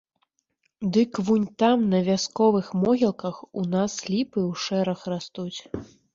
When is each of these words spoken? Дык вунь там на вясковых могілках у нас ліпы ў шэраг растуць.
Дык 0.93 1.11
вунь 1.25 1.45
там 1.59 1.79
на 1.91 1.99
вясковых 2.07 2.73
могілках 2.85 3.35
у 3.61 3.67
нас 3.75 3.93
ліпы 4.11 4.39
ў 4.49 4.65
шэраг 4.67 4.99
растуць. 5.17 5.59